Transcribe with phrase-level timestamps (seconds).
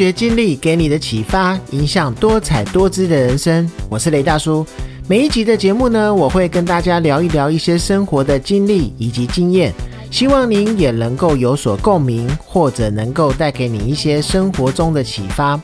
[0.00, 3.70] 学经历给你的启发，影响多彩多姿的人生。
[3.90, 4.64] 我是雷大叔。
[5.06, 9.74] 每一集的节目呢，我会跟大家聊一聊一些生活的经历以及经验，
[10.10, 15.60] 希望您也能够有所共鸣，或者能够带给你一些生活中的启发。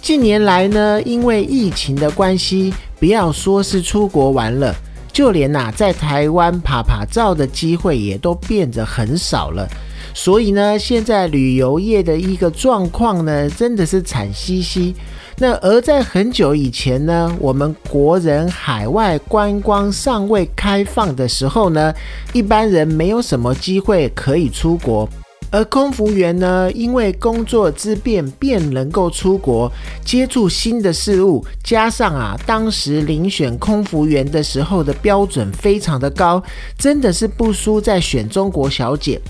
[0.00, 4.72] 近年来呢，因为疫情的关系，不要说是出国玩了，
[5.12, 9.68] 就连呐在台湾爬爬照的机会也都变得很少了。
[10.14, 14.94] 所以呢，现在旅游业的一个状况呢，真的是惨兮兮。
[15.38, 21.92] 那而在很久以前呢，我们国人海外观光尚未开放的时候呢，
[22.32, 25.08] 一般人没有什么机会可以出国。
[25.52, 29.70] 而空服员呢，因为工作之便，便能够出国
[30.02, 31.44] 接触新的事物。
[31.62, 36.42] 加上啊，当时遴选空服员的时候的标准非常的高，
[36.78, 39.20] 真的是不输在选中国小姐。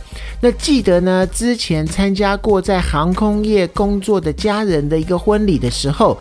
[0.41, 6.17] 那记得呢，之前参加过在航空业工作的家人的一个婚礼的时候，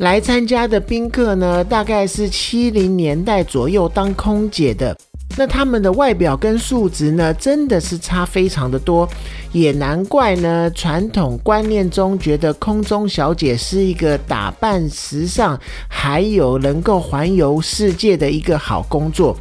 [0.00, 4.94] 来参加的宾客呢，大概是七零年代左右当空姐的。
[5.38, 9.06] 那他们的外表跟素质呢，真的是差非常的多，
[9.52, 10.70] 也难怪呢。
[10.70, 19.36] 传统观念中觉得空中小姐是一个打扮时尚，还有能够环游世界的一个好工作。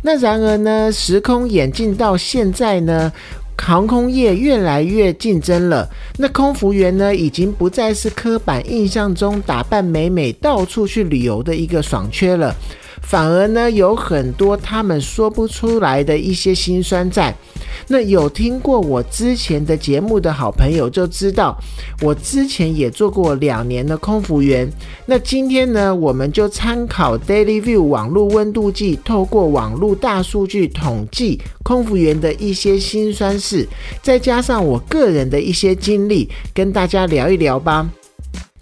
[0.00, 3.12] 那然而呢，时空演进到现在呢，
[3.56, 5.88] 航空业越来越竞争了。
[6.18, 12.54] 那空服员呢，已经不再是刻板印象中打扮美美到处去旅游的一个爽缺了。
[13.02, 17.34] 反而呢，有很多他们说不出来的一些心酸在。
[17.88, 21.58] 那有听过我之前的节目的好朋友就知道，
[22.00, 24.70] 我之前也做过两年的空服员。
[25.06, 33.68] 那今天呢，我们就参考 Daily View 网络温度计，透过网络大数据统计空服员的一些辛酸事，
[34.00, 37.90] 再加上我个人的一些经历，跟大家聊一聊吧。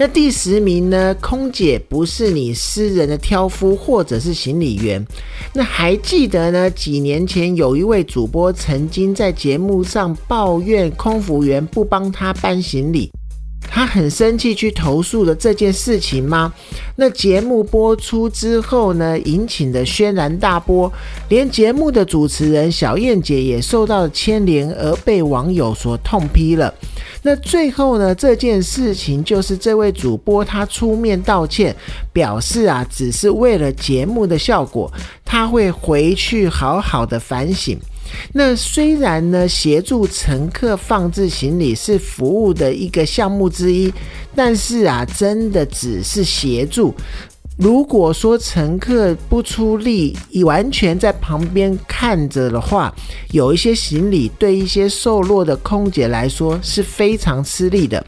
[0.03, 1.15] 那第十名呢？
[1.21, 5.06] 空姐不是你私人的挑夫或者是行李员。
[5.53, 6.71] 那还记得呢？
[6.71, 13.12] 几年前有一位主播曾经在节目上抱怨空服员不帮他搬行李。
[13.69, 16.53] 他很生气，去投诉了这件事情吗？
[16.97, 20.93] 那节目播出之后呢，引起的轩然大波，
[21.28, 26.72] 连节目的主持人小燕姐也受到了牵连，而被网友所痛批了。
[27.22, 31.75] 那最后呢，这件事情就是这位主播他出面道歉，
[32.12, 34.91] 表示啊，只是为了节目的效果，
[35.25, 37.78] 他会回去好好的反省。
[38.32, 43.93] 那虽然呢，协助乘客放置行李是服务的一个项目之一，
[44.34, 46.94] 但是啊，真的只是协助。
[47.60, 50.16] 如果说乘客不出力，
[50.47, 52.91] 完全在旁边看着的话，
[53.32, 58.03] 有一些行李对一些瘦弱的空姐来说是非常吃力的。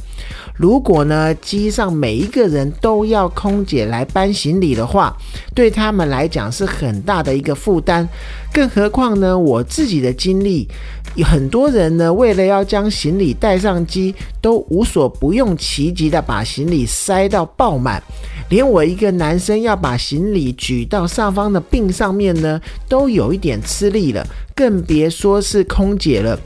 [0.57, 5.15] 如果呢，机上每一个人都要空姐来搬行李的话，
[5.55, 8.09] 对他们来讲是很大的一个负担。
[8.55, 10.67] 更何况呢，我自己的经历，
[11.15, 18.03] 有很多人呢，为了要将行李带上机，都无所不用其极的把行李塞到爆满。
[18.49, 26.39] 连我一个男生要把行李举到上方的病上面呢，都有一点吃力了，更别说是空姐了。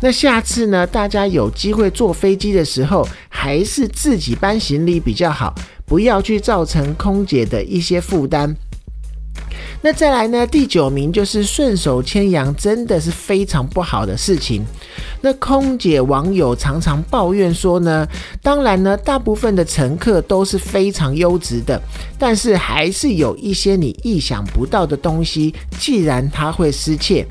[0.00, 0.86] 那下次呢？
[0.86, 5.54] 大家有机会坐飞机的时候，还是自己搬行李比较好，
[5.84, 8.56] 不要去造成空姐的一些负担。
[9.84, 10.46] 那再来呢？
[10.46, 14.64] 第九名就是顺手牵羊，真的是非常不好的事情。
[15.22, 18.06] 那空姐网友常常抱怨说呢，
[18.40, 21.80] 当然呢，大部分的乘客都是非常优质的，
[22.16, 27.26] 但是还是有一些你意想不到的东西，既然他会失窃，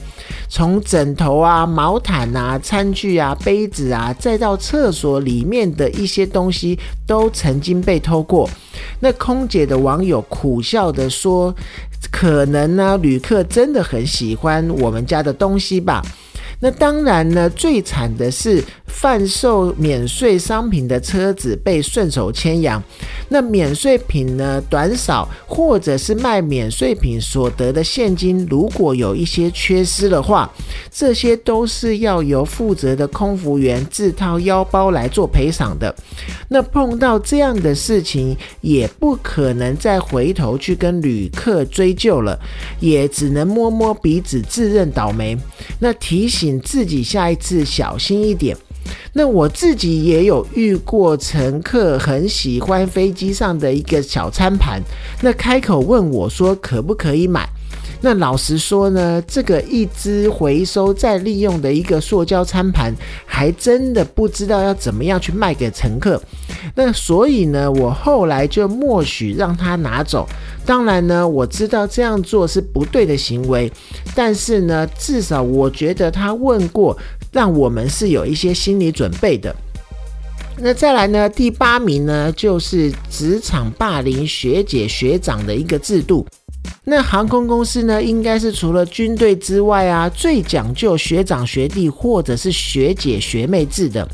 [0.50, 6.78] 从枕头啊、毛毯啊、餐具啊、杯子啊，再到厕所里面的一些东西，
[7.08, 8.50] 都曾经被偷过。
[9.00, 11.56] 那空姐的网友苦笑的说。
[12.10, 16.02] 可能呢，旅客真的很喜欢我们家的东西吧。
[16.62, 22.82] 那当然呢，最惨的是贩售免税商品的车子被顺手牵羊。
[23.30, 30.52] 那免税品呢短少，或者是卖免税品所得的现金，如果有一些缺失的话，
[30.92, 35.96] 这些都是要由负责的空服员自掏腰包来做赔偿的。
[36.50, 42.40] 那碰到这样的事情，也不可能再回头去跟旅客追究了，
[42.80, 45.36] 也只能摸摸鼻子自认倒霉。
[45.80, 46.51] 那提醒。
[46.60, 48.58] 自己下一次小心一点。
[49.14, 54.82] 那我自己也有遇过乘客很喜欢飞机上的一个小餐盘，
[55.22, 57.48] 那开口问我说可不可以买？
[58.04, 62.92] 那老实说呢，这个一支回收再利用的一个塑胶餐盘，
[63.28, 66.20] 还真的不知道要怎么样去卖给乘客。
[66.74, 70.28] 那所以呢，我后来就默许让他拿走。
[70.66, 73.72] 当然呢，我知道这样做是不对的行为，
[74.16, 76.98] 但是呢，至少我觉得他问过，
[77.32, 79.56] 让我们是有一些心理准备的。
[80.58, 86.26] 那再来呢，第八名呢，就是职场霸凌学姐学长的一个制度。
[86.84, 94.08] 那航空公司呢，应该是除了军队之外啊，最讲究学长学弟或者是学姐学妹制的。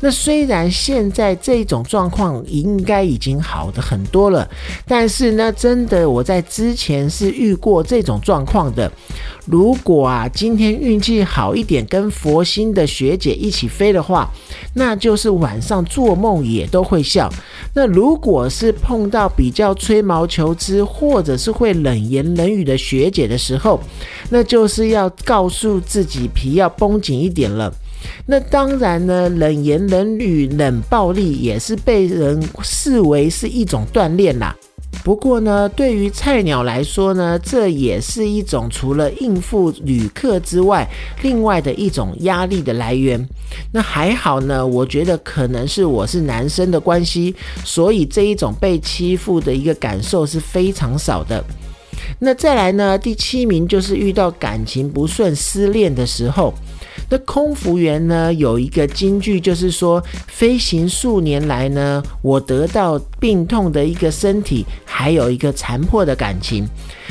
[0.00, 4.48] 那虽然现在这种状况应该已经好的很多了，
[4.86, 8.90] 但是呢，真的我在之前是遇过这种状况的。
[9.44, 14.30] 如果啊，今天运气好一点，跟佛心的学姐一起飞的话，
[14.74, 17.28] 那就是晚上做梦也都会笑。
[17.74, 23.78] 那如果是碰到比较吹毛求疵，或者是会冷冷言冷语的学姐的时候，
[24.30, 27.70] 那就是要告诉自己皮要绷紧一点了。
[28.26, 34.56] 那当然呢，冷言冷语、冷暴力也是被人视为是一种锻炼啦。
[35.04, 40.88] 不过呢，对于菜鸟来说呢，这也是一种除了应付旅客之外，
[41.22, 43.26] 另外的一种压力的来源。
[43.72, 47.34] 那还好呢，我觉得可能是我是男生的关系，
[47.64, 51.42] 所以这一种被欺负的一个感受是非常少的。
[52.18, 56.52] 那再来呢，第七名就是遇到感情不顺、失恋的时候。
[57.08, 66.66] 那空服员呢，有一个金句，就是说，飞行数年来呢，我得到病痛的一个身体，还有一个残破的感情。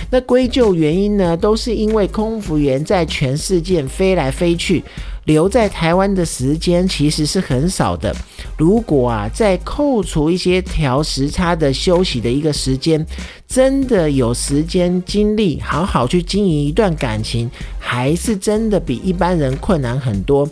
[0.09, 4.83] 那归咎原因呢，都是因为空服员在全世界飞来飞去。
[5.25, 8.15] 留在台湾的时间其实是很少的。
[8.57, 13.05] 如果啊，再扣除一些调时差的休息的一个时间，
[13.47, 20.47] 真的有时间精力好好去经营一段感情，还是真的比一般人困难很多。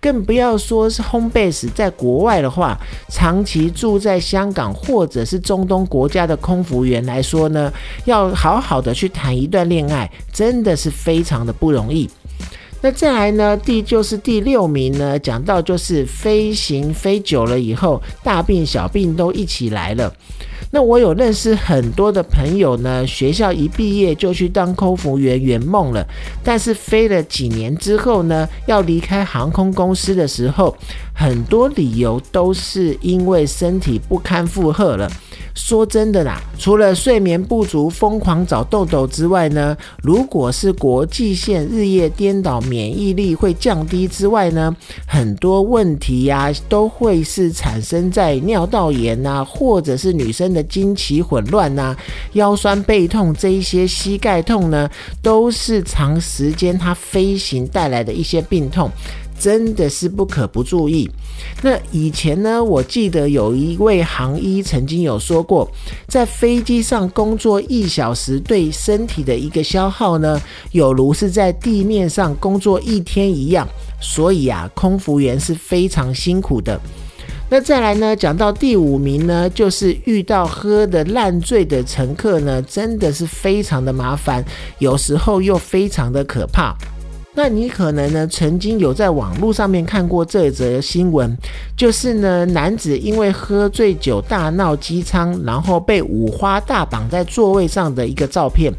[0.00, 2.78] 更不要说是 home base 在国外的话，
[3.08, 7.72] 长期住在香港或者是中东国家的空服员来说呢，
[8.04, 12.08] 要好好的去谈一段恋爱，真的是非常的不容易。
[12.80, 13.56] 那再来呢？
[13.56, 20.12] 第就是第六名呢，讲到就是飞行飞久了以后，大病小病都一起来了。
[20.70, 26.06] 那我有认识很多的朋友呢，学校一毕业就去当空服员圆梦了，
[26.44, 30.76] 但是飞了几年之后呢，要离开航空公司的时候，
[31.12, 35.10] 很多理由都是因为身体不堪负荷了。
[35.58, 44.74] 说真的啦，除了睡眠不足、疯狂找痘痘之外呢，如果是国际线日夜颠倒，免疫力会降低之外呢，
[45.06, 51.94] 很多问题呀都会是产生在尿道炎呐，或者是女生的经期混乱呐、
[52.34, 54.88] 腰酸背痛这一些膝盖痛呢，
[55.20, 58.88] 都是长时间它飞行带来的一些病痛。
[59.38, 61.08] 真的是不可不注意。
[61.62, 65.70] 那以前呢，我记得有一位航医曾经有说过，
[66.06, 70.40] 在飞机上工作一小时对身体的一个消耗呢，
[70.72, 73.66] 有如是在地面上工作一天一样。
[74.00, 76.80] 所以啊，空服员是非常辛苦的。
[77.50, 84.44] 那再来呢，讲到第五名呢，就是遇到喝的烂醉的乘客呢，真的是非常的麻烦，
[84.78, 86.76] 有时候又非常的可怕。
[87.34, 91.36] 那你可能呢，曾经有在网络上面看过这则新闻，
[91.76, 98.72] 就是呢，男子因为喝醉酒大闹机舱，然后被五花大绑在座位上的一个照片。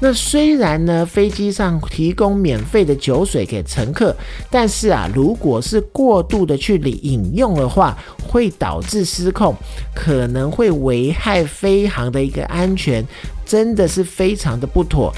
[0.00, 4.14] 那虽然呢，飞机上提供免费的酒水给乘客，
[4.48, 9.52] 但是啊，如果是过度的去饮用的话，会导致失控，
[9.92, 13.04] 可能会危害飞行的一个安全，
[13.44, 15.12] 真的是非常的不妥。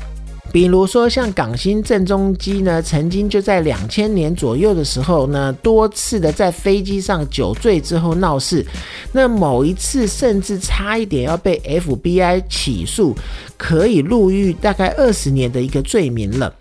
[0.52, 8.66] 比如说，像港星郑中基呢，曾经就在两千年左右的时候呢，多次的在飞机上酒醉之后闹事。
[9.12, 13.14] 那某一次甚至差一点要被 FBI 起诉，
[13.56, 16.52] 可以入狱大概二十年的一个罪名了。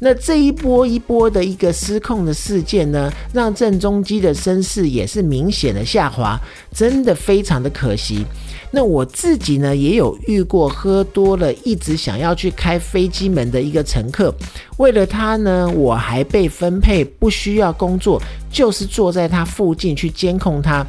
[0.00, 6.38] 那这一波一波的一个失控的事件呢，让郑中基的声势也是明显的下滑，
[6.74, 8.26] 真的非常的可惜。
[8.70, 14.34] 那我自己呢，也有遇过喝多了，一直想要去开飞机门的一个乘客。
[14.78, 20.84] 为了他呢，我还被分配不需要工作，就是坐在他附近去监控他。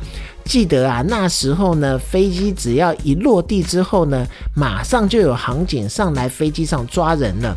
[0.45, 4.25] 记得啊，那时候呢，飞机只要一落地之后呢，
[4.55, 7.55] 马上就有航警上来飞机上抓人了。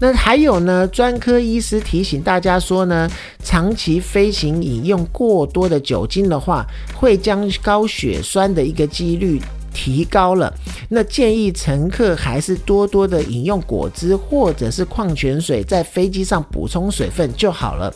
[0.00, 3.08] 那还有呢，专科医师提醒大家说呢，
[3.44, 9.40] 长期飞行饮用过多的酒精的话，会将高血栓的一个几率
[9.74, 10.50] 提高了。
[10.88, 17.92] 那建议乘客还是多多的饮用果汁或者是矿泉水，在飞机上补充水分就好了。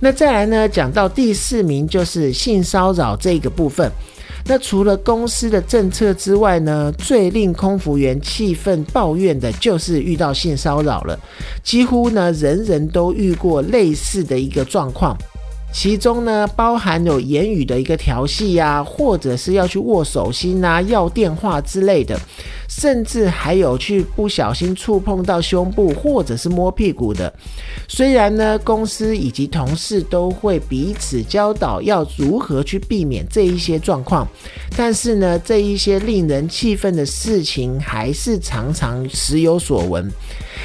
[0.00, 3.88] 那再来呢，讲到第四名就是性骚扰这个部分。
[4.48, 11.18] 那除了公司的政策之外呢，最令空服员气愤抱怨的就是遇到性骚扰了。
[11.64, 15.16] 几乎呢，人人都遇过类似的一个状况。
[15.78, 22.18] 其中呢，包含有言语的一个调戏呀，或者是要去握手心啊、要电话之类的，
[22.68, 27.32] 甚至还有去不小心触碰到胸部或者是摸屁股的。
[27.88, 34.26] 虽然呢，公司以及同事都会彼此教导要如何去避免这一些状况，
[34.76, 40.10] 但是呢，这一些令人气愤的事情还是常常时有所闻。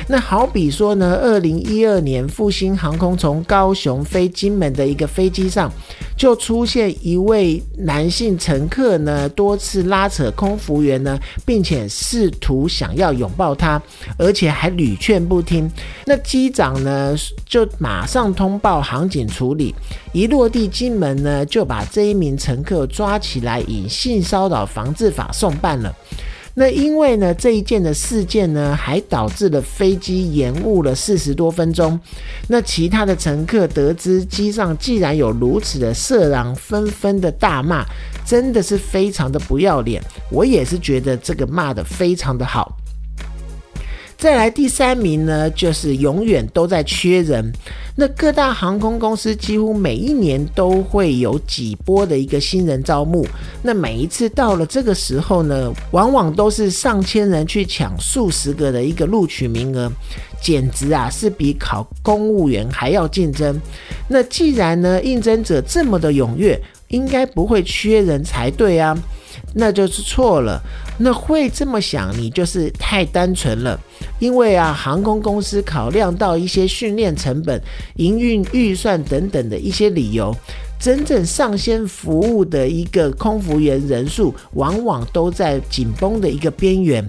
[0.08, 5.72] 那好比说呢，二零一二年复兴航空从高雄飞金门的一个飞机上，
[6.18, 13.82] 就出现一位男性乘客呢，多次拉扯空服员呢，并且试图想要拥抱他，
[14.18, 15.70] 而且还屡劝不听。
[16.06, 17.14] 那机长呢，
[17.46, 19.76] 就马上通报航警处理，
[20.14, 25.94] 一落地金门呢，就把这一名乘客抓起来，以性骚扰防治法送办了。
[26.54, 31.98] 那因为呢，这一件的事件呢，还导致了飞机延误了四十多分钟。
[32.48, 37.86] 那其他的乘客得知机上既然有如此的色狼，纷纷的大骂，
[38.26, 40.04] 真的是非常的不要脸。
[40.30, 42.78] 我也是觉得这个骂的非常的好。
[44.18, 47.52] 再来第三名呢，就是永远都在缺人。
[48.02, 53.24] 那各大航空公司几乎每一年都会有几波的一个新人招募。
[53.62, 59.88] 那每一次到了这个时候呢，往往都是上千人去抢数十个的一个录取名额，
[60.42, 63.56] 简直啊是比考公务员还要竞争。
[64.08, 68.98] 那既然呢应征者这么的踊跃，应该不会缺人才对啊。
[69.54, 70.60] 那就是错了。
[71.04, 73.80] 那会这么想，你就是太单纯了。
[74.20, 77.60] 因为啊，航空公司考量到一些训练成本、
[77.96, 80.36] 营运预算等等的一些理由，
[80.80, 87.04] 真正上线服务的一个空服员人数，往往都在紧绷的一个边缘。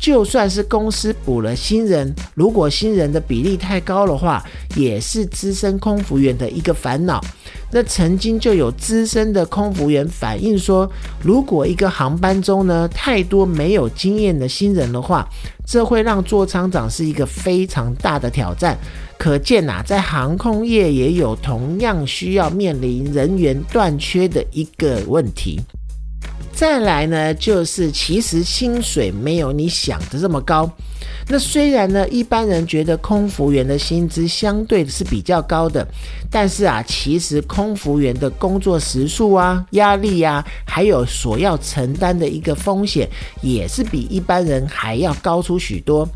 [0.00, 4.42] 就算是公司补了新人，如果新人的比例太高的话，
[4.74, 7.22] 也是资深空服员的一个烦恼。
[7.70, 10.88] 那曾经就有资深的空服员反映说，
[11.22, 15.28] 如果一个航班中呢太多没有经验的新人的话，
[15.66, 18.78] 这会让座舱长是一个非常大的挑战。
[19.18, 25.60] 可见呐，在航空业也有同样需要面临人员断缺的一个问题。
[26.52, 30.70] 再来呢，就是其实薪水没有你想的这么高。
[31.28, 35.86] 那虽然呢，一般人觉得空服员的薪资相对是比较高的，
[36.30, 43.08] 但是啊，其实空服员的工作时数啊、压力啊，还有所要承担的一个风险，
[43.40, 46.06] 也是比一般人还要高出许多。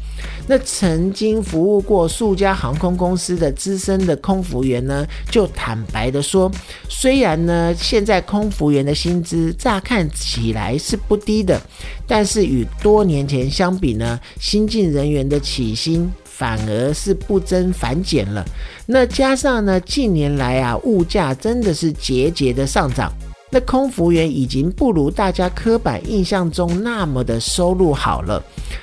[0.47, 6.50] 那曾经服务过数家航空公司的资深的空服员呢，就坦白的说，
[6.88, 11.58] 虽然呢，现在空服员的薪资乍看起来是不低的，
[12.06, 18.44] 但是与多年前相比呢，薪进人员的起薪反而是不增反减了。
[18.87, 23.12] 那加上呢，近年来啊，物价真的是节节的上涨。
[23.50, 28.43] 那空服员已经不如大家刻板印象中那么的收入好了。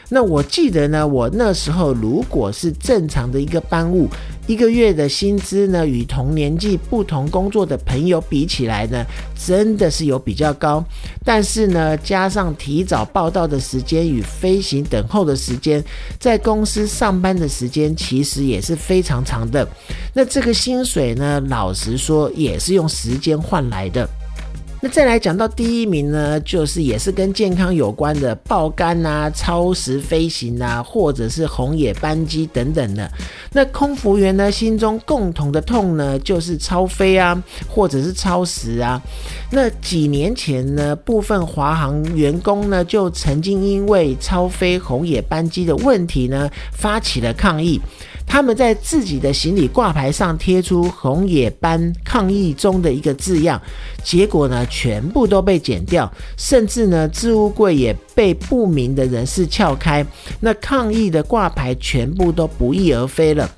[0.09, 4.07] 那我记得呢，我那时候如果是正常的一个班务，
[4.47, 9.03] 一个月的薪资呢，与同年纪不同工作的朋友比起来呢，
[9.35, 10.83] 真的是有比较高。
[11.23, 15.83] 但是呢，加上提早报到的时间与飞行等候的时间，
[16.19, 19.67] 在公司上班的时间其实也是非常长的。
[20.13, 24.07] 那这个薪水呢，老实说也是用时间换来的。
[24.89, 33.09] 再来讲到第一名呢，就是也是跟健康有关的爆肝啊、超时飞行啊，或者是红眼班机等等的。
[33.51, 39.01] 那空服员呢心中共同的痛呢，就是超飞啊，或者是超时啊。
[39.51, 47.81] 那几年前呢，部分华航员工呢，就曾经因为超飞红眼班机的问题呢，发起了抗议。
[48.27, 53.61] 他们在自己的行李挂牌上贴出“红野班抗议中”的一个字样，
[54.03, 60.05] 结果呢，全部都被剪掉，甚至呢，置物柜也被不明的人士撬开，
[60.41, 63.49] 那抗议的挂牌全部都不翼而飞了。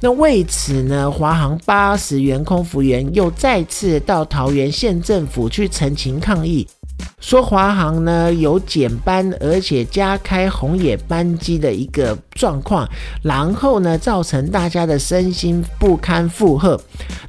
[0.00, 6.66] 那为此呢，华航八十员空服员又再次到桃园县政府去陈情抗议。
[7.20, 12.88] 说华航呢有减班，而且加开红眼班机的一个状况，
[13.22, 16.80] 然后呢造成大家的身心不堪负荷。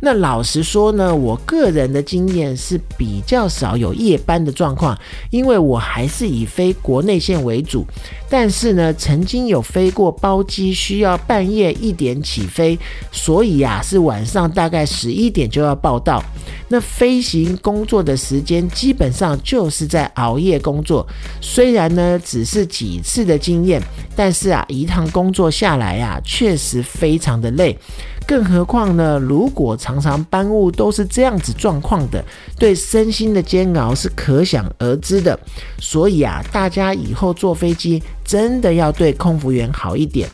[0.02, 4.98] 那老实说呢，我个人的经验是比较少有夜班的状况，
[5.32, 7.86] 因为我还是以飞国内线为主。
[8.30, 12.78] 但是呢，曾经有飞过包机需要半夜一点起飞，
[13.12, 16.22] 所以啊是晚上大概十一点就要报到。
[16.70, 21.08] 那飞行工作的时间基本上就是在熬夜工作。
[21.42, 23.82] 虽然呢只是几次的经验，
[24.16, 27.78] 但是啊一趟工作下来啊，确实非常的累。
[28.26, 29.18] 更何况呢？
[29.20, 32.24] 如果常常班务都是这样子状况的，
[32.58, 35.40] 对身心的煎熬是可想而知的。
[35.80, 40.30] 所以啊，大家以后坐飞机真的要对空服员好一点。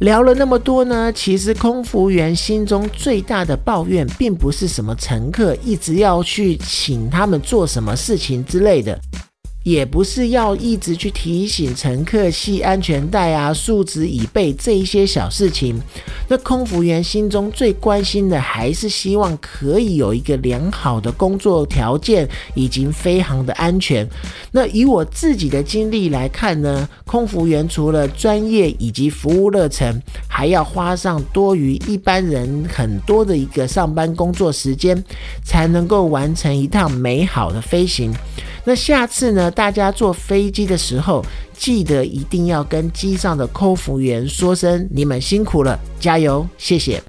[0.00, 8.98] 聊了那么多呢，其实空服员心中最大的抱怨，并不是什么乘客一直要去请他们做什么事情之类的。
[9.64, 15.80] 也不是要一直去提醒乘客系安全带啊、竖直椅背这一些小事情。
[16.28, 24.08] 那空服员心中最关心的，还是希望可以有一个良好的工作条件以及飞行的安全。
[24.52, 35.02] 那以我自己的经历来看呢，空服员除了专业以及服务热忱，还要花上多于一般人很多的一个上班工作时间，
[35.42, 38.12] 才能够完成一趟美好的飞行。
[38.66, 39.50] 那下次呢？
[39.54, 41.24] 大家坐飞机的时候，
[41.56, 47.00] 记得一定要跟机上的空服员说声“你们辛苦了，加油，谢谢”。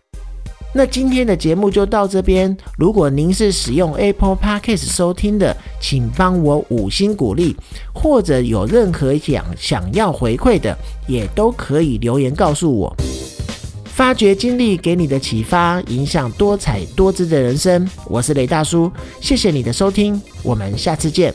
[0.78, 2.56] 那今天的节目就到这边。
[2.78, 7.56] 如果您是使用 Apple Podcast 收听的，请帮我五星鼓励，
[7.94, 12.94] 或者有任何想想要回馈的，也都可以留言告诉我。
[13.86, 17.90] 发掘经历给你的启发，影响多彩多姿的人生。
[18.10, 21.34] 我是雷大叔，谢谢你的收听，我们下次见。